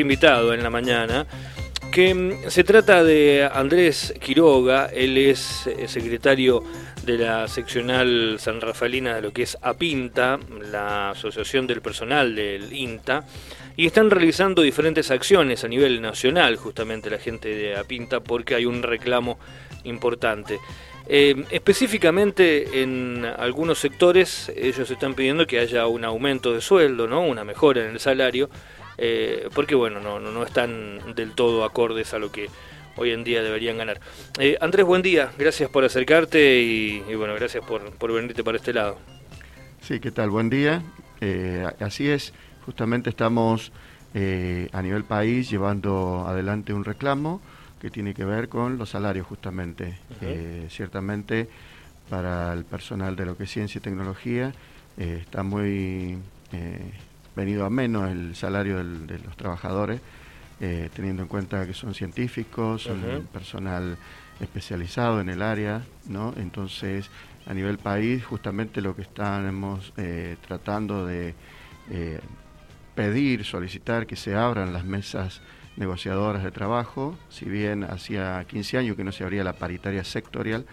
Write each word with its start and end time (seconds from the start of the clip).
invitado 0.00 0.52
en 0.54 0.62
la 0.62 0.70
mañana, 0.70 1.26
que 1.92 2.14
mm, 2.14 2.48
se 2.48 2.64
trata 2.64 3.02
de 3.02 3.48
Andrés 3.52 4.14
Quiroga, 4.20 4.86
él 4.86 5.16
es 5.18 5.66
eh, 5.66 5.88
secretario 5.88 6.62
de 7.04 7.18
la 7.18 7.48
seccional 7.48 8.36
San 8.38 8.60
Rafaelina 8.60 9.14
de 9.14 9.22
lo 9.22 9.32
que 9.32 9.42
es 9.42 9.56
APINTA, 9.62 10.38
la 10.70 11.10
Asociación 11.10 11.66
del 11.66 11.80
Personal 11.80 12.34
del 12.34 12.72
INTA, 12.72 13.24
y 13.76 13.86
están 13.86 14.10
realizando 14.10 14.62
diferentes 14.62 15.10
acciones 15.10 15.64
a 15.64 15.68
nivel 15.68 16.02
nacional, 16.02 16.56
justamente 16.56 17.08
la 17.08 17.18
gente 17.18 17.48
de 17.48 17.76
APINTA, 17.76 18.20
porque 18.20 18.54
hay 18.54 18.66
un 18.66 18.82
reclamo 18.82 19.38
importante. 19.84 20.58
Eh, 21.10 21.44
específicamente 21.50 22.82
en 22.82 23.24
algunos 23.24 23.78
sectores 23.78 24.52
ellos 24.54 24.90
están 24.90 25.14
pidiendo 25.14 25.46
que 25.46 25.58
haya 25.58 25.86
un 25.86 26.04
aumento 26.04 26.52
de 26.52 26.60
sueldo, 26.60 27.06
¿no? 27.06 27.22
una 27.22 27.44
mejora 27.44 27.82
en 27.82 27.92
el 27.92 28.00
salario, 28.00 28.50
eh, 28.98 29.48
porque 29.54 29.76
bueno, 29.76 30.00
no, 30.00 30.18
no, 30.18 30.42
están 30.42 31.14
del 31.14 31.32
todo 31.32 31.64
acordes 31.64 32.12
a 32.14 32.18
lo 32.18 32.32
que 32.32 32.50
hoy 32.96 33.12
en 33.12 33.22
día 33.22 33.44
deberían 33.44 33.78
ganar. 33.78 34.00
Eh, 34.40 34.58
Andrés, 34.60 34.84
buen 34.84 35.02
día, 35.02 35.30
gracias 35.38 35.70
por 35.70 35.84
acercarte 35.84 36.60
y, 36.60 37.00
bueno, 37.14 37.34
gracias 37.36 37.64
por, 37.64 37.92
por, 37.92 38.12
venirte 38.12 38.42
para 38.42 38.58
este 38.58 38.72
lado. 38.74 38.98
Sí, 39.80 40.00
¿qué 40.00 40.10
tal? 40.10 40.30
Buen 40.30 40.50
día. 40.50 40.82
Eh, 41.20 41.64
así 41.78 42.08
es, 42.08 42.34
justamente 42.66 43.08
estamos 43.08 43.72
a 44.72 44.82
nivel 44.82 45.04
país 45.04 45.48
llevando 45.48 46.24
adelante 46.26 46.72
un 46.72 46.84
reclamo 46.84 47.40
que 47.80 47.88
tiene 47.88 48.14
que 48.14 48.24
ver 48.24 48.48
con 48.48 48.76
los 48.76 48.90
salarios 48.90 49.28
justamente. 49.28 49.96
ciertamente 50.68 51.48
para 52.10 52.52
el 52.52 52.64
personal 52.64 53.14
de 53.14 53.26
lo 53.26 53.36
que 53.36 53.44
es 53.44 53.50
ciencia 53.50 53.78
y 53.78 53.82
tecnología 53.82 54.52
está 54.96 55.44
muy 55.44 56.18
venido 57.38 57.64
a 57.64 57.70
menos 57.70 58.10
el 58.10 58.34
salario 58.34 58.78
de 58.84 59.18
los 59.20 59.36
trabajadores, 59.36 60.00
eh, 60.60 60.90
teniendo 60.92 61.22
en 61.22 61.28
cuenta 61.28 61.64
que 61.68 61.72
son 61.72 61.94
científicos, 61.94 62.82
son 62.82 63.28
personal 63.32 63.96
especializado 64.40 65.20
en 65.20 65.28
el 65.28 65.40
área, 65.40 65.82
¿no? 66.08 66.34
Entonces, 66.36 67.08
a 67.46 67.54
nivel 67.54 67.78
país, 67.78 68.24
justamente 68.24 68.80
lo 68.80 68.96
que 68.96 69.02
estamos 69.02 69.92
eh, 69.96 70.36
tratando 70.46 71.06
de 71.06 71.34
eh, 71.90 72.18
pedir, 72.96 73.44
solicitar 73.44 74.08
que 74.08 74.16
se 74.16 74.34
abran 74.34 74.72
las 74.72 74.84
mesas 74.84 75.40
negociadoras 75.76 76.42
de 76.42 76.50
trabajo, 76.50 77.16
si 77.28 77.44
bien 77.44 77.84
hacía 77.84 78.44
15 78.48 78.78
años 78.78 78.96
que 78.96 79.04
no 79.04 79.12
se 79.12 79.22
abría 79.22 79.44
la 79.44 79.52
paritaria 79.52 80.02
sectorial, 80.02 80.66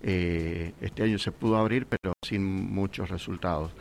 este 0.00 1.02
año 1.02 1.18
se 1.18 1.32
pudo 1.32 1.56
abrir, 1.58 1.86
pero 1.86 2.12
sin 2.22 2.44
muchos 2.44 3.08
resultados. 3.08 3.72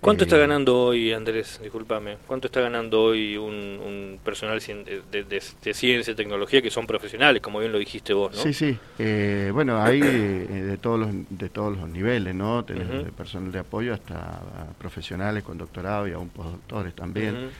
¿Cuánto 0.00 0.24
está 0.24 0.36
eh, 0.36 0.40
ganando 0.40 0.78
hoy, 0.78 1.12
Andrés? 1.12 1.60
Discúlpame. 1.62 2.18
¿Cuánto 2.26 2.46
está 2.46 2.60
ganando 2.60 3.02
hoy 3.02 3.36
un, 3.36 4.18
personal 4.24 4.60
de, 4.60 5.40
ciencia 5.72 6.12
y 6.12 6.14
tecnología 6.14 6.62
que 6.62 6.70
son 6.70 6.86
profesionales, 6.86 7.42
como 7.42 7.60
bien 7.60 7.72
lo 7.72 7.78
dijiste 7.78 8.12
vos, 8.12 8.34
¿no? 8.34 8.42
Sí, 8.42 8.52
sí. 8.52 8.78
Eh, 8.98 9.50
bueno, 9.52 9.82
hay 9.82 10.00
eh, 10.02 10.06
de 10.06 10.76
todos 10.78 11.00
los 11.00 11.10
de 11.30 11.48
todos 11.48 11.76
los 11.76 11.88
niveles, 11.88 12.34
¿no? 12.34 12.64
Tenemos 12.64 13.04
de 13.04 13.12
personal 13.12 13.52
de 13.52 13.58
apoyo 13.58 13.94
hasta 13.94 14.40
profesionales 14.78 15.42
con 15.42 15.58
doctorado 15.58 16.06
y 16.08 16.12
aún 16.12 16.28
postdoctores 16.28 16.94
también. 16.94 17.50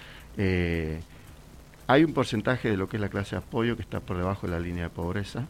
hay 1.89 2.05
un 2.05 2.13
porcentaje 2.13 2.71
de 2.71 2.77
lo 2.77 2.89
que 2.89 2.97
es 2.97 3.01
la 3.01 3.09
clase 3.09 3.37
de 3.37 3.39
apoyo 3.39 3.77
que 3.77 3.83
está 3.83 4.01
por 4.01 4.17
debajo 4.17 4.47
de 4.47 4.53
la 4.53 4.61
línea 4.61 4.85
de 4.85 4.91
pobreza. 4.91 5.47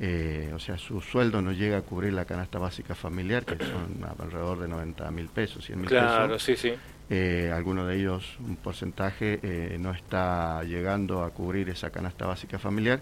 Eh, 0.00 0.52
o 0.54 0.58
sea, 0.60 0.78
su 0.78 1.00
sueldo 1.00 1.42
no 1.42 1.50
llega 1.50 1.78
a 1.78 1.82
cubrir 1.82 2.12
la 2.12 2.24
canasta 2.24 2.58
básica 2.58 2.94
familiar, 2.94 3.44
que 3.44 3.56
son 3.64 3.98
alrededor 4.18 4.60
de 4.60 4.68
90 4.68 5.10
mil 5.10 5.28
pesos, 5.28 5.64
100 5.64 5.80
mil 5.80 5.88
claro, 5.88 6.34
pesos. 6.34 6.42
sí, 6.42 6.56
sí. 6.56 6.74
Eh, 7.10 7.50
alguno 7.54 7.86
de 7.86 7.96
ellos, 7.96 8.36
un 8.38 8.56
porcentaje, 8.56 9.40
eh, 9.42 9.78
no 9.80 9.92
está 9.92 10.62
llegando 10.64 11.22
a 11.22 11.30
cubrir 11.30 11.70
esa 11.70 11.88
canasta 11.90 12.26
básica 12.26 12.58
familiar. 12.58 13.00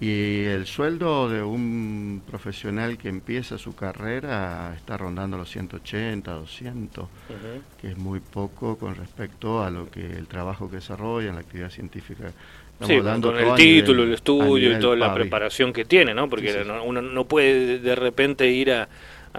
Y 0.00 0.42
el 0.44 0.66
sueldo 0.66 1.28
de 1.28 1.42
un 1.42 2.22
profesional 2.26 2.98
que 2.98 3.08
empieza 3.08 3.56
su 3.56 3.76
carrera 3.76 4.74
está 4.76 4.96
rondando 4.96 5.36
los 5.36 5.48
180, 5.50 6.32
200, 6.32 7.08
que 7.80 7.88
es 7.90 7.96
muy 7.96 8.18
poco 8.18 8.76
con 8.78 8.96
respecto 8.96 9.62
a 9.62 9.70
lo 9.70 9.88
que 9.90 10.04
el 10.04 10.26
trabajo 10.26 10.68
que 10.68 10.76
desarrolla 10.76 11.28
en 11.28 11.36
la 11.36 11.42
actividad 11.42 11.70
científica 11.70 12.32
sí, 12.84 12.98
con 12.98 13.38
el 13.38 13.54
título, 13.54 14.02
el 14.02 14.14
estudio 14.14 14.76
y 14.76 14.80
toda 14.80 14.96
la 14.96 15.14
preparación 15.14 15.72
que 15.72 15.84
tiene, 15.84 16.14
¿no? 16.14 16.28
Porque 16.28 16.64
uno 16.84 17.00
no 17.00 17.24
puede 17.26 17.78
de 17.78 17.94
repente 17.94 18.50
ir 18.50 18.72
a, 18.72 18.88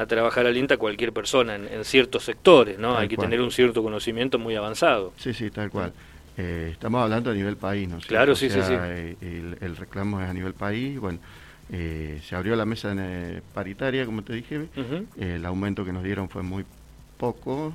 trabajar 0.05 0.45
al 0.45 0.55
INTA 0.55 0.77
cualquier 0.77 1.11
persona 1.11 1.55
en, 1.55 1.83
ciertos 1.83 2.23
sectores, 2.23 2.77
¿no? 2.77 2.97
Hay 2.97 3.07
que 3.07 3.17
tener 3.17 3.41
un 3.41 3.51
cierto 3.51 3.81
conocimiento 3.81 4.37
muy 4.37 4.55
avanzado. 4.55 5.13
Sí, 5.17 5.33
sí, 5.33 5.49
tal 5.49 5.69
cual. 5.69 5.93
Eh, 6.37 6.69
estamos 6.71 7.01
hablando 7.01 7.31
a 7.31 7.33
nivel 7.33 7.57
país, 7.57 7.89
¿no? 7.89 7.97
Claro, 7.99 8.35
sí, 8.35 8.49
sí, 8.49 8.59
sí. 8.61 8.73
Eh, 8.73 9.55
el, 9.59 9.75
reclamo 9.75 10.21
es 10.21 10.29
a 10.29 10.33
nivel 10.33 10.53
país, 10.53 10.99
bueno, 10.99 11.19
eh, 11.71 12.21
se 12.23 12.35
abrió 12.35 12.55
la 12.55 12.65
mesa 12.65 12.95
paritaria, 13.53 14.05
como 14.05 14.21
te 14.21 14.33
dije, 14.33 14.67
el 15.17 15.45
aumento 15.45 15.83
que 15.83 15.91
nos 15.91 16.03
dieron 16.03 16.29
fue 16.29 16.43
muy 16.43 16.63
poco 17.17 17.73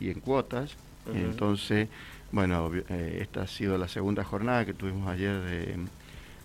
y 0.00 0.10
en 0.10 0.20
cuotas, 0.20 0.76
entonces 1.14 1.88
bueno, 2.32 2.70
eh, 2.88 3.18
esta 3.20 3.42
ha 3.42 3.46
sido 3.46 3.76
la 3.76 3.88
segunda 3.88 4.24
jornada 4.24 4.64
que 4.64 4.72
tuvimos 4.72 5.06
ayer 5.08 5.38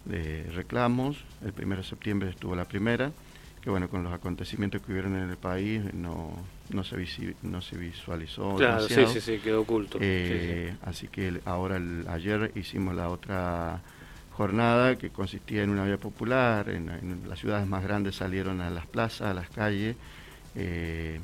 de, 0.05 0.43
reclamos. 0.53 1.23
El 1.43 1.53
primero 1.53 1.81
de 1.81 1.87
septiembre 1.87 2.29
estuvo 2.29 2.55
la 2.55 2.65
primera, 2.65 3.11
que 3.67 3.71
bueno, 3.71 3.89
con 3.89 4.01
los 4.01 4.13
acontecimientos 4.13 4.81
que 4.81 4.93
hubieron 4.93 5.17
en 5.17 5.29
el 5.29 5.35
país 5.35 5.93
no, 5.93 6.31
no, 6.69 6.85
se, 6.85 6.95
no 7.41 7.61
se 7.61 7.77
visualizó. 7.77 8.55
Claro, 8.55 8.87
sí, 8.87 9.05
sí, 9.07 9.19
sí, 9.19 9.39
quedó 9.39 9.63
oculto. 9.63 9.97
Eh, 9.99 10.73
así 10.83 11.09
que 11.09 11.41
ahora, 11.43 11.77
ayer 12.07 12.53
hicimos 12.55 12.95
la 12.95 13.09
otra 13.09 13.81
jornada 14.31 14.95
que 14.95 15.09
consistía 15.09 15.63
en 15.63 15.71
una 15.71 15.83
vía 15.83 15.97
popular, 15.97 16.69
en, 16.69 17.23
las 17.27 17.39
ciudades 17.39 17.67
más 17.67 17.83
grandes 17.83 18.15
salieron 18.15 18.61
a 18.61 18.69
las 18.69 18.85
plazas, 18.87 19.27
a 19.27 19.33
las 19.33 19.49
calles, 19.49 19.97
eh, 20.55 21.19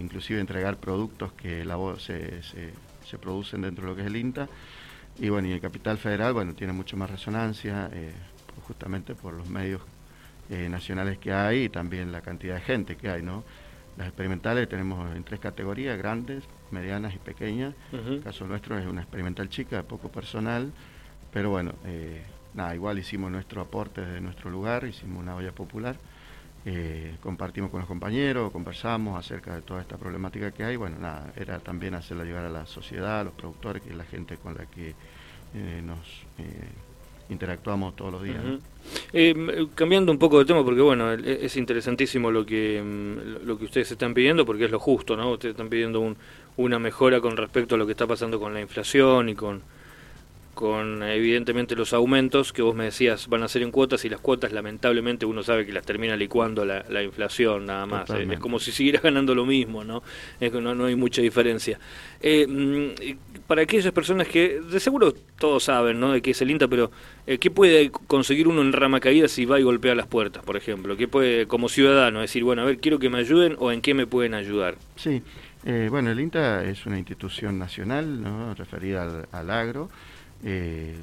inclusive 0.00 0.38
entregar 0.38 0.76
productos 0.76 1.32
que 1.32 1.64
la 1.64 1.74
voz 1.74 2.04
se, 2.04 2.44
se 2.44 2.70
se 3.04 3.18
producen 3.18 3.62
dentro 3.62 3.84
de 3.84 3.90
lo 3.90 3.96
que 3.96 4.02
es 4.02 4.06
el 4.06 4.16
INTA. 4.16 4.48
Y 5.18 5.30
bueno, 5.30 5.48
y 5.48 5.52
el 5.52 5.60
Capital 5.60 5.98
Federal, 5.98 6.32
bueno, 6.32 6.54
tiene 6.54 6.72
mucho 6.72 6.96
más 6.96 7.10
resonancia, 7.10 7.90
eh, 7.92 8.12
justamente 8.68 9.16
por 9.16 9.34
los 9.34 9.48
medios 9.48 9.82
eh, 10.52 10.68
nacionales 10.68 11.16
que 11.16 11.32
hay 11.32 11.64
y 11.64 11.68
también 11.70 12.12
la 12.12 12.20
cantidad 12.20 12.56
de 12.56 12.60
gente 12.60 12.96
que 12.96 13.08
hay, 13.08 13.22
¿no? 13.22 13.42
Las 13.96 14.08
experimentales 14.08 14.68
tenemos 14.68 15.16
en 15.16 15.24
tres 15.24 15.40
categorías, 15.40 15.96
grandes, 15.96 16.44
medianas 16.70 17.14
y 17.14 17.18
pequeñas. 17.18 17.74
El 17.90 18.22
caso 18.22 18.46
nuestro 18.46 18.78
es 18.78 18.86
una 18.86 19.00
experimental 19.00 19.48
chica, 19.48 19.82
poco 19.82 20.10
personal, 20.10 20.70
pero 21.32 21.48
bueno, 21.48 21.72
eh, 21.86 22.20
nada, 22.52 22.74
igual 22.74 22.98
hicimos 22.98 23.30
nuestro 23.30 23.62
aporte 23.62 24.02
desde 24.02 24.20
nuestro 24.20 24.50
lugar, 24.50 24.84
hicimos 24.84 25.22
una 25.22 25.34
olla 25.34 25.52
popular. 25.52 25.96
Eh, 26.66 27.16
compartimos 27.22 27.70
con 27.70 27.80
los 27.80 27.88
compañeros, 27.88 28.52
conversamos 28.52 29.18
acerca 29.18 29.54
de 29.54 29.62
toda 29.62 29.80
esta 29.80 29.96
problemática 29.96 30.50
que 30.50 30.64
hay. 30.64 30.76
Bueno, 30.76 30.98
nada, 30.98 31.32
era 31.34 31.60
también 31.60 31.94
hacerla 31.94 32.24
llegar 32.24 32.44
a 32.44 32.50
la 32.50 32.66
sociedad, 32.66 33.20
a 33.20 33.24
los 33.24 33.32
productores, 33.32 33.82
que 33.82 33.88
es 33.88 33.96
la 33.96 34.04
gente 34.04 34.36
con 34.36 34.54
la 34.54 34.66
que 34.66 34.94
eh, 35.54 35.82
nos 35.82 36.26
interactuamos 37.28 37.96
todos 37.96 38.12
los 38.12 38.22
días. 38.22 38.42
cambiando 39.74 40.12
un 40.12 40.18
poco 40.18 40.38
de 40.38 40.44
tema, 40.44 40.64
porque 40.64 40.80
bueno, 40.80 41.12
es 41.12 41.56
interesantísimo 41.56 42.30
lo 42.30 42.44
que, 42.44 42.82
mm, 42.82 43.46
lo 43.46 43.58
que 43.58 43.64
ustedes 43.64 43.90
están 43.92 44.14
pidiendo, 44.14 44.44
porque 44.44 44.64
es 44.64 44.70
lo 44.70 44.78
justo, 44.78 45.16
¿no? 45.16 45.32
Ustedes 45.32 45.52
están 45.52 45.68
pidiendo 45.68 46.14
una 46.56 46.78
mejora 46.78 47.20
con 47.20 47.36
respecto 47.36 47.74
a 47.74 47.78
lo 47.78 47.86
que 47.86 47.92
está 47.92 48.06
pasando 48.06 48.38
con 48.38 48.52
la 48.52 48.60
inflación 48.60 49.28
y 49.28 49.34
con 49.34 49.62
con 50.62 51.02
evidentemente 51.02 51.74
los 51.74 51.92
aumentos 51.92 52.52
que 52.52 52.62
vos 52.62 52.72
me 52.72 52.84
decías 52.84 53.26
van 53.26 53.42
a 53.42 53.48
ser 53.48 53.62
en 53.62 53.72
cuotas 53.72 54.04
y 54.04 54.08
las 54.08 54.20
cuotas 54.20 54.52
lamentablemente 54.52 55.26
uno 55.26 55.42
sabe 55.42 55.66
que 55.66 55.72
las 55.72 55.84
termina 55.84 56.14
licuando 56.14 56.64
la, 56.64 56.84
la 56.88 57.02
inflación 57.02 57.66
nada 57.66 57.84
más. 57.84 58.08
Eh, 58.10 58.28
es 58.30 58.38
como 58.38 58.60
si 58.60 58.70
siguiera 58.70 59.00
ganando 59.02 59.34
lo 59.34 59.44
mismo 59.44 59.82
no 59.82 60.04
es 60.38 60.52
que 60.52 60.60
no, 60.60 60.72
no 60.72 60.84
hay 60.84 60.94
mucha 60.94 61.20
diferencia. 61.20 61.80
Eh, 62.20 62.46
mm, 62.46 63.42
para 63.48 63.62
aquellas 63.62 63.92
personas 63.92 64.28
que 64.28 64.60
de 64.60 64.78
seguro 64.78 65.12
todos 65.36 65.64
saben 65.64 65.98
no 65.98 66.12
de 66.12 66.22
qué 66.22 66.30
es 66.30 66.40
el 66.40 66.52
INTA 66.52 66.68
pero 66.68 66.92
eh, 67.26 67.38
qué 67.38 67.50
puede 67.50 67.90
conseguir 67.90 68.46
uno 68.46 68.62
en 68.62 68.72
rama 68.72 69.00
caída 69.00 69.26
si 69.26 69.44
va 69.44 69.58
y 69.58 69.64
golpea 69.64 69.96
las 69.96 70.06
puertas 70.06 70.44
por 70.44 70.56
ejemplo 70.56 70.96
qué 70.96 71.08
puede 71.08 71.48
como 71.48 71.68
ciudadano 71.68 72.20
decir 72.20 72.44
bueno 72.44 72.62
a 72.62 72.66
ver 72.66 72.78
quiero 72.78 73.00
que 73.00 73.10
me 73.10 73.18
ayuden 73.18 73.56
o 73.58 73.72
en 73.72 73.80
qué 73.80 73.94
me 73.94 74.06
pueden 74.06 74.34
ayudar 74.34 74.76
sí. 74.94 75.24
Bueno 75.64 76.10
el 76.10 76.20
INTA 76.20 76.64
es 76.64 76.86
una 76.86 76.98
institución 76.98 77.58
nacional 77.58 78.22
no 78.22 78.54
referida 78.54 79.26
al 79.32 79.50
agro 79.50 79.90
eh, 80.42 80.96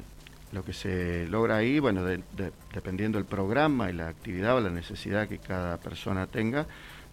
lo 0.52 0.64
que 0.64 0.74
se 0.74 1.28
logra 1.28 1.58
ahí, 1.58 1.80
bueno, 1.80 2.04
dependiendo 2.74 3.18
del 3.18 3.26
programa 3.26 3.90
y 3.90 3.94
la 3.94 4.08
actividad 4.08 4.56
o 4.58 4.62
la 4.62 4.70
necesidad 4.70 5.28
que 5.28 5.38
cada 5.38 5.78
persona 5.78 6.28
tenga, 6.28 6.66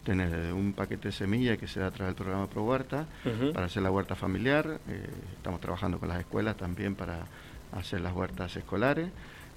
tener 0.05 0.53
un 0.53 0.73
paquete 0.73 1.09
de 1.09 1.13
semillas 1.13 1.59
que 1.59 1.67
se 1.67 1.81
da 1.81 1.89
a 1.89 1.91
través 1.91 2.15
del 2.15 2.25
programa 2.25 2.47
Pro 2.47 2.63
Huerta 2.63 3.07
para 3.53 3.67
hacer 3.67 3.83
la 3.83 3.91
huerta 3.91 4.15
familiar. 4.15 4.81
Eh, 4.89 5.07
estamos 5.37 5.61
trabajando 5.61 5.99
con 5.99 6.09
las 6.09 6.21
escuelas 6.21 6.57
también 6.57 6.95
para 6.95 7.27
hacer 7.73 8.01
las 8.01 8.15
huertas 8.15 8.57
escolares. 8.57 9.11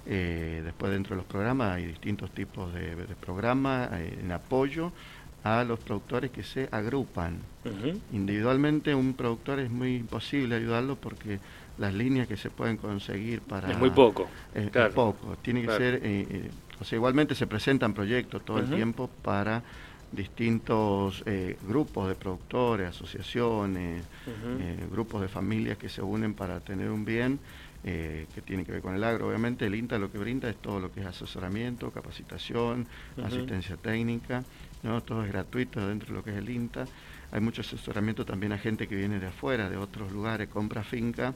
Eh, 0.06 0.62
después 0.64 0.90
dentro 0.92 1.14
de 1.14 1.22
los 1.22 1.26
programas 1.26 1.76
hay 1.76 1.86
distintos 1.86 2.30
tipos 2.32 2.72
de, 2.74 2.96
programas 3.20 3.90
en 3.92 4.32
apoyo 4.32 4.92
a 5.44 5.64
los 5.64 5.78
productores 5.80 6.30
que 6.30 6.42
se 6.42 6.68
agrupan. 6.70 7.38
Individualmente 8.12 8.94
un 8.94 9.14
productor 9.14 9.60
es 9.60 9.70
muy 9.70 9.96
imposible 9.96 10.56
ayudarlo 10.56 10.96
porque 10.96 11.38
las 11.80 11.94
líneas 11.94 12.28
que 12.28 12.36
se 12.36 12.50
pueden 12.50 12.76
conseguir 12.76 13.40
para... 13.40 13.72
Es 13.72 13.78
muy 13.78 13.90
poco. 13.90 14.28
Es 14.54 14.70
poco, 14.94 15.36
tiene 15.42 15.62
que 15.62 15.76
ser... 15.76 16.00
Eh, 16.04 16.50
o 16.80 16.84
sea, 16.84 16.96
igualmente 16.96 17.34
se 17.34 17.46
presentan 17.46 17.92
proyectos 17.92 18.44
todo 18.44 18.58
el 18.58 18.70
tiempo 18.70 19.10
para 19.22 19.62
distintos 20.12 21.22
eh, 21.26 21.56
grupos 21.66 22.08
de 22.08 22.14
productores, 22.14 22.88
asociaciones, 22.88 24.04
eh, 24.26 24.86
grupos 24.90 25.20
de 25.22 25.28
familias 25.28 25.78
que 25.78 25.88
se 25.88 26.02
unen 26.02 26.34
para 26.34 26.60
tener 26.60 26.90
un 26.90 27.04
bien 27.04 27.38
eh, 27.84 28.26
que 28.34 28.42
tiene 28.42 28.64
que 28.64 28.72
ver 28.72 28.82
con 28.82 28.94
el 28.94 29.04
agro. 29.04 29.28
Obviamente 29.28 29.66
el 29.66 29.74
INTA 29.74 29.98
lo 29.98 30.10
que 30.10 30.18
brinda 30.18 30.50
es 30.50 30.56
todo 30.56 30.80
lo 30.80 30.92
que 30.92 31.00
es 31.00 31.06
asesoramiento, 31.06 31.90
capacitación, 31.90 32.86
asistencia 33.22 33.76
técnica, 33.76 34.42
¿no? 34.82 35.02
todo 35.02 35.24
es 35.24 35.30
gratuito 35.30 35.86
dentro 35.86 36.08
de 36.08 36.14
lo 36.14 36.24
que 36.24 36.30
es 36.30 36.36
el 36.36 36.50
INTA. 36.50 36.86
Hay 37.32 37.40
mucho 37.40 37.60
asesoramiento 37.60 38.24
también 38.24 38.52
a 38.52 38.58
gente 38.58 38.88
que 38.88 38.96
viene 38.96 39.20
de 39.20 39.28
afuera, 39.28 39.70
de 39.70 39.76
otros 39.76 40.10
lugares, 40.10 40.48
compra 40.48 40.82
finca, 40.82 41.32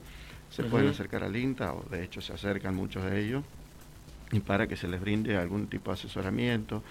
se 0.51 0.65
pueden 0.65 0.89
acercar 0.89 1.25
al 1.25 1.37
INTA, 1.37 1.73
o 1.73 1.85
de 1.91 2.05
hecho 2.05 2.21
se 2.21 2.33
acercan 2.33 2.75
muchos 2.75 3.05
de 3.05 3.21
ellos, 3.21 3.45
y 4.33 4.41
para 4.41 4.67
que 4.67 4.77
se 4.77 4.89
les 4.89 5.01
brinde 5.01 5.37
algún 5.37 5.69
tipo 5.69 5.91
de 5.91 5.95
asesoramiento, 5.95 6.83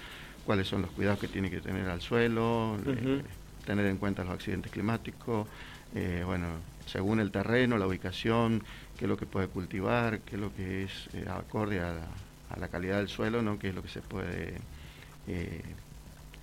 cuáles 0.46 0.68
son 0.68 0.82
los 0.82 0.92
cuidados 0.92 1.20
que 1.20 1.28
tiene 1.28 1.50
que 1.50 1.62
tener 1.62 1.90
al 1.90 2.02
suelo, 2.02 2.78
eh, 2.86 3.22
tener 3.66 3.86
en 3.86 3.98
cuenta 3.98 4.24
los 4.24 4.34
accidentes 4.34 4.72
climáticos, 4.72 5.48
eh, 5.96 6.24
bueno, 6.26 6.48
según 6.86 7.20
el 7.20 7.32
terreno, 7.32 7.78
la 7.78 7.88
ubicación, 7.88 8.64
qué 8.98 9.06
es 9.06 9.10
lo 9.10 9.18
que 9.18 9.26
puede 9.26 9.48
cultivar, 9.48 10.20
qué 10.20 10.36
es 10.36 10.42
lo 10.42 10.54
que 10.54 10.84
es 10.84 11.10
eh, 11.14 11.26
acorde 11.30 11.80
a 11.80 12.06
la, 12.60 12.68
calidad 12.68 12.98
del 12.98 13.08
suelo, 13.08 13.42
¿no? 13.42 13.58
qué 13.58 13.70
es 13.70 13.76
lo 13.76 13.82
que 13.82 13.90
se 13.90 14.02
puede 14.02 14.58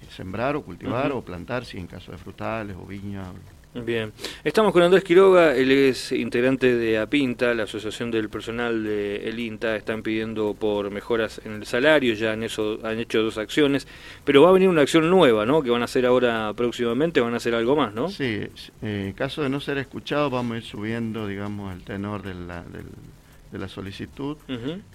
sembrar 0.09 0.57
o 0.57 0.63
cultivar 0.63 1.13
o 1.13 1.23
plantar, 1.23 1.65
si 1.65 1.79
en 1.79 1.87
caso 1.87 2.13
de 2.13 2.19
frutales 2.19 2.77
o 2.77 2.87
viñas 2.87 3.29
Bien, 3.73 4.13
estamos 4.43 4.73
con 4.73 4.83
Andrés 4.83 5.05
Quiroga, 5.05 5.55
él 5.55 5.71
es 5.71 6.11
integrante 6.11 6.75
de 6.75 6.99
APINTA, 6.99 7.55
la 7.55 7.63
Asociación 7.63 8.11
del 8.11 8.29
Personal 8.29 8.83
de 8.83 9.29
El 9.29 9.39
INTA, 9.39 9.77
están 9.77 10.03
pidiendo 10.03 10.55
por 10.55 10.91
mejoras 10.91 11.41
en 11.45 11.53
el 11.53 11.67
salario, 11.67 12.15
ya 12.15 12.33
han, 12.33 12.43
eso, 12.43 12.81
han 12.83 12.99
hecho 12.99 13.23
dos 13.23 13.39
acciones, 13.39 13.87
pero 14.25 14.43
va 14.43 14.49
a 14.49 14.53
venir 14.53 14.69
una 14.69 14.83
acción 14.83 15.09
nueva, 15.09 15.47
¿no? 15.47 15.63
Que 15.63 15.71
van 15.71 15.83
a 15.83 15.85
hacer 15.85 16.05
ahora 16.05 16.53
próximamente, 16.55 17.21
van 17.21 17.35
a 17.35 17.37
hacer 17.37 17.55
algo 17.55 17.77
más, 17.77 17.95
¿no? 17.95 18.09
Sí, 18.09 18.25
eh, 18.25 18.51
en 18.83 19.13
caso 19.13 19.43
de 19.43 19.49
no 19.49 19.61
ser 19.61 19.79
escuchado, 19.79 20.31
vamos 20.31 20.55
a 20.55 20.57
ir 20.57 20.65
subiendo, 20.65 21.29
digamos, 21.29 21.73
el 21.73 21.85
tenor 21.85 22.23
de 22.25 22.35
la, 22.35 22.65
de 22.65 23.59
la 23.59 23.69
solicitud. 23.69 24.37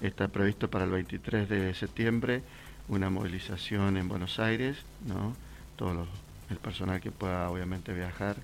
Está 0.01 0.27
previsto 0.27 0.69
para 0.69 0.83
el 0.83 0.91
23 0.91 1.47
de 1.47 1.73
septiembre 1.75 2.41
una 2.89 3.09
movilización 3.09 3.95
en 3.95 4.09
Buenos 4.09 4.37
Aires, 4.37 4.75
¿no? 5.07 5.33
Todo 5.77 6.05
el 6.49 6.57
personal 6.57 6.99
que 6.99 7.11
pueda, 7.11 7.49
obviamente, 7.49 7.93
viajar 7.93 8.35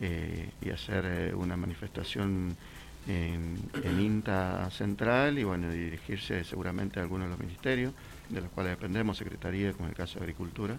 eh, 0.00 0.50
y 0.60 0.70
hacer 0.70 1.04
eh, 1.06 1.34
una 1.34 1.56
manifestación 1.56 2.56
en, 3.06 3.58
INTA 4.00 4.68
central 4.70 5.38
y 5.38 5.44
bueno, 5.44 5.70
dirigirse 5.70 6.42
seguramente 6.42 6.98
a 6.98 7.02
algunos 7.02 7.26
de 7.26 7.30
los 7.30 7.38
ministerios 7.38 7.92
de 8.28 8.40
los 8.40 8.50
cuales 8.50 8.72
dependemos, 8.72 9.18
Secretaría, 9.18 9.72
como 9.72 9.84
en 9.84 9.90
el 9.90 9.96
caso 9.96 10.18
de 10.18 10.24
Agricultura, 10.24 10.76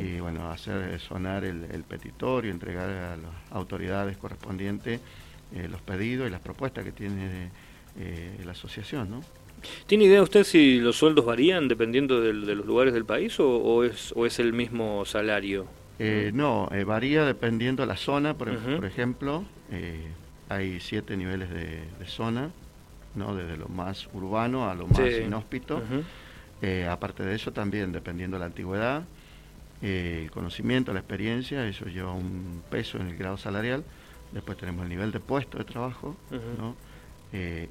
y 0.00 0.20
bueno, 0.20 0.50
hacer 0.50 0.98
sonar 1.00 1.44
el, 1.44 1.84
petitorio, 1.86 2.50
entregar 2.50 2.88
a 2.88 3.16
las 3.16 3.30
autoridades 3.50 4.16
correspondientes 4.16 5.00
eh, 5.54 5.68
los 5.68 5.82
pedidos 5.82 6.28
y 6.28 6.30
las 6.30 6.40
propuestas 6.40 6.84
que 6.84 6.92
tiene 6.92 7.50
la 8.44 8.52
asociación, 8.52 9.10
¿no? 9.10 9.22
¿Tiene 9.86 10.04
idea 10.04 10.22
usted 10.22 10.44
si 10.44 10.78
los 10.78 10.96
sueldos 10.96 11.24
varían 11.24 11.68
dependiendo 11.68 12.20
de 12.20 12.32
los 12.32 12.66
lugares 12.66 12.94
del 12.94 13.04
país 13.04 13.38
o, 13.40 13.84
es, 13.84 14.12
o 14.16 14.26
es 14.26 14.38
el 14.38 14.52
mismo 14.52 15.04
salario? 15.04 15.66
Eh, 15.98 16.30
no, 16.34 16.68
eh, 16.72 16.84
varía 16.84 17.24
dependiendo 17.24 17.82
de 17.82 17.86
la 17.86 17.96
zona, 17.96 18.34
por, 18.34 18.50
ejemplo, 18.84 19.44
eh, 19.70 20.08
hay 20.48 20.78
siete 20.80 21.16
niveles 21.16 21.48
de, 21.50 21.84
zona, 22.06 22.50
¿no? 23.14 23.34
desde 23.34 23.56
lo 23.56 23.68
más 23.68 24.08
urbano 24.12 24.68
a 24.68 24.74
lo 24.74 24.86
más 24.86 25.00
inhóspito. 25.00 25.82
aparte 26.90 27.24
de 27.24 27.34
eso, 27.34 27.52
también 27.52 27.92
dependiendo 27.92 28.36
de 28.36 28.40
la 28.40 28.46
antigüedad, 28.46 29.04
el 29.82 30.30
conocimiento, 30.30 30.92
la 30.92 31.00
experiencia, 31.00 31.66
eso 31.66 31.86
lleva 31.86 32.12
un 32.12 32.62
peso 32.70 32.98
en 32.98 33.08
el 33.08 33.16
grado 33.16 33.36
salarial. 33.36 33.84
Después 34.32 34.58
tenemos 34.58 34.82
el 34.82 34.88
nivel 34.88 35.12
de 35.12 35.20
puesto 35.20 35.58
de 35.58 35.64
trabajo 35.64 36.16
¿no? 36.58 36.74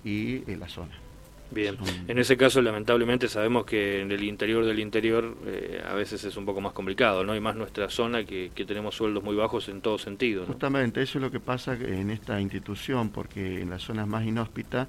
y 0.03 0.43
la 0.55 0.67
zona. 0.67 1.04
Bien, 1.51 1.77
en 2.07 2.17
ese 2.17 2.37
caso 2.37 2.61
lamentablemente 2.61 3.27
sabemos 3.27 3.65
que 3.65 4.01
en 4.01 4.11
el 4.11 4.23
interior 4.23 4.65
del 4.65 4.79
interior 4.79 5.37
eh, 5.45 5.81
a 5.85 5.93
veces 5.93 6.23
es 6.23 6.35
un 6.37 6.45
poco 6.45 6.59
más 6.59 6.73
complicado, 6.73 7.23
¿no? 7.23 7.35
Y 7.35 7.39
más 7.39 7.55
nuestra 7.55 7.89
zona 7.89 8.25
que, 8.25 8.51
tenemos 8.65 8.95
sueldos 8.95 9.23
muy 9.23 9.35
bajos 9.35 9.69
en 9.69 9.81
todo 9.81 9.97
sentido. 9.97 10.45
Justamente, 10.45 11.01
eso 11.01 11.19
es 11.19 11.21
lo 11.21 11.31
que 11.31 11.39
pasa 11.39 11.75
en 11.75 12.09
esta 12.09 12.41
institución, 12.41 13.09
porque 13.09 13.61
en 13.61 13.69
las 13.69 13.83
zonas 13.83 14.07
más 14.07 14.25
inhóspitas 14.25 14.87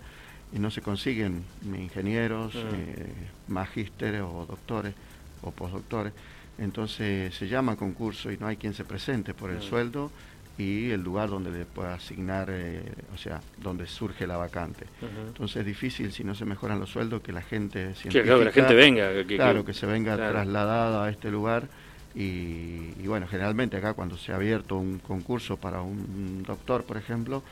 eh, 0.52 0.58
no 0.58 0.70
se 0.70 0.80
consiguen 0.80 1.44
ni 1.62 1.82
ingenieros, 1.82 2.54
mm. 2.54 2.58
eh, 2.58 3.06
magísteres 3.48 4.22
o 4.22 4.46
doctores 4.48 4.94
o 5.42 5.50
postdoctores. 5.50 6.12
Entonces 6.58 7.34
se 7.34 7.48
llama 7.48 7.76
concurso 7.76 8.32
y 8.32 8.38
no 8.38 8.46
hay 8.46 8.56
quien 8.56 8.72
se 8.72 8.84
presente 8.84 9.34
por 9.34 9.50
el 9.50 9.58
mm. 9.58 9.62
sueldo 9.62 10.10
y 10.58 10.90
el 10.90 11.02
lugar 11.02 11.28
donde 11.28 11.50
le 11.50 11.64
pueda 11.66 11.94
asignar, 11.94 12.48
eh, 12.50 12.82
o 13.14 13.18
sea, 13.18 13.40
donde 13.58 13.86
surge 13.86 14.26
la 14.26 14.36
vacante. 14.36 14.86
Entonces 15.26 15.58
es 15.58 15.66
difícil 15.66 16.12
si 16.12 16.24
no 16.24 16.34
se 16.34 16.44
mejoran 16.44 16.80
los 16.80 16.90
sueldos 16.90 17.22
que 17.22 17.32
la 17.32 17.42
gente 17.42 17.92
claro, 18.08 18.38
que 18.38 18.44
la 18.46 18.52
gente 18.52 18.74
venga. 18.74 19.12
Que, 19.26 19.36
claro, 19.36 19.64
que, 19.64 19.74
se 19.74 19.86
venga 19.86 20.16
trasladada 20.16 21.04
a 21.04 21.10
este 21.10 21.30
lugar 21.30 21.68
y, 22.14 22.94
y, 22.98 23.06
bueno, 23.06 23.26
generalmente 23.28 23.76
acá 23.76 23.92
cuando 23.92 24.16
se 24.16 24.32
ha 24.32 24.36
abierto 24.36 24.76
un 24.76 24.98
concurso 24.98 25.58
para 25.58 25.82
un 25.82 26.42
doctor, 26.42 26.84
por 26.84 26.96
ejemplo, 26.96 27.42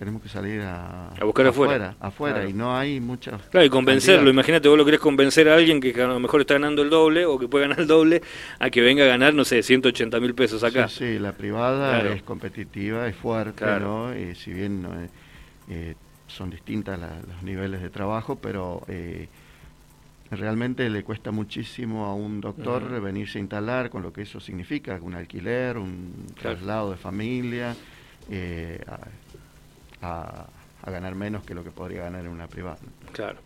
tenemos 0.00 0.22
que 0.22 0.30
salir 0.30 0.62
a, 0.62 1.10
buscar 1.20 1.48
afuera. 1.48 1.94
Afuera, 2.00 2.48
y 2.48 2.54
no 2.54 2.74
hay 2.74 3.00
muchas. 3.00 3.42
Claro, 3.50 3.66
y 3.66 3.68
convencerlo. 3.68 4.30
Imagínate, 4.30 4.66
vos 4.66 4.78
lo 4.78 4.84
querés 4.86 4.98
convencer 4.98 5.46
a 5.50 5.56
alguien 5.56 5.78
que 5.78 5.92
a 6.02 6.06
lo 6.06 6.18
mejor 6.18 6.40
está 6.40 6.54
ganando 6.54 6.80
el 6.80 6.88
doble 6.88 7.26
o 7.26 7.38
que 7.38 7.48
puede 7.48 7.66
ganar 7.66 7.80
el 7.80 7.86
doble 7.86 8.22
a 8.58 8.70
que 8.70 8.80
venga 8.80 9.04
a 9.04 9.06
ganar, 9.06 9.34
no 9.34 9.44
sé, 9.44 9.62
180 9.62 10.18
mil 10.18 10.34
pesos 10.34 10.64
acá. 10.64 10.88
Sí, 10.88 11.18
la 11.18 11.32
privada 11.32 12.00
es 12.14 12.22
competitiva, 12.22 13.08
es 13.08 13.14
fuerte, 13.14 13.66
¿no? 13.78 14.10
Si 14.36 14.54
bien 14.54 14.86
eh, 14.86 15.08
eh, 15.68 15.94
son 16.28 16.48
distintas 16.48 16.98
los 16.98 17.42
niveles 17.42 17.82
de 17.82 17.90
trabajo, 17.90 18.38
pero. 18.40 18.82
Eh, 18.88 19.28
realmente 20.30 20.88
le 20.88 21.02
cuesta 21.02 21.32
muchísimo 21.32 22.06
a 22.06 22.14
un 22.14 22.40
doctor 22.40 23.00
venirse 23.00 23.38
a 23.38 23.40
instalar 23.40 23.90
con 23.90 24.00
lo 24.00 24.12
que 24.12 24.22
eso 24.22 24.38
significa, 24.38 24.96
un 25.02 25.14
alquiler, 25.14 25.76
un 25.76 26.26
traslado 26.40 26.92
de 26.92 26.96
familia, 26.96 27.74
eh, 28.30 28.80
a, 30.02 30.46
ganar 30.86 31.14
menos 31.14 31.44
que 31.44 31.54
lo 31.54 31.62
que 31.62 31.70
podría 31.70 32.02
ganar 32.02 32.24
en 32.24 32.30
una 32.30 32.48
privada. 32.48 32.78
Claro. 33.12 33.38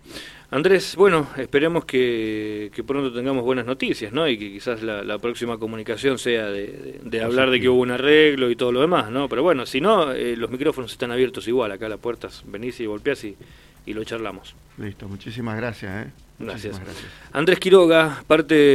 Andrés, 0.51 0.95
bueno, 0.97 1.29
esperemos 1.37 1.84
que, 1.84 2.70
pronto 2.87 3.13
tengamos 3.13 3.44
buenas 3.44 3.67
noticias, 3.67 4.13
¿no? 4.13 4.27
Y 4.29 4.39
que 4.39 4.51
quizás 4.51 4.82
la, 4.82 5.19
próxima 5.19 5.58
comunicación 5.58 6.19
sea 6.19 6.46
de, 6.46 7.20
hablar 7.23 7.51
de 7.51 7.61
que 7.61 7.69
hubo 7.69 7.81
un 7.81 7.91
arreglo 7.91 8.51
y 8.51 8.56
todo 8.56 8.73
lo 8.73 8.81
demás, 8.81 9.11
¿no? 9.11 9.29
Pero 9.29 9.43
bueno, 9.43 9.67
si 9.67 9.81
no, 9.81 10.13
eh, 10.13 10.37
los 10.37 10.51
micrófonos 10.51 10.93
están 10.93 11.11
abiertos 11.11 11.46
igual, 11.49 11.73
acá 11.73 11.89
las 11.89 11.99
puertas, 11.99 12.44
venís 12.46 12.81
y 12.81 12.87
golpeás 12.87 13.25
y, 13.25 13.37
y 13.84 13.93
lo 13.93 14.05
charlamos. 14.05 14.55
Listo, 14.79 15.08
muchísimas 15.08 15.56
gracias, 15.56 16.06
¿eh? 16.06 16.11
Gracias. 16.39 16.81
gracias. 16.81 17.06
Andrés 17.32 17.58
Quiroga, 17.61 18.23
parte 18.27 18.55